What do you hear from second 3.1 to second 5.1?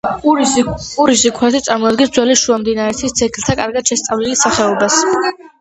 ძეგლთა კარგად შესწავლილ სახეობას.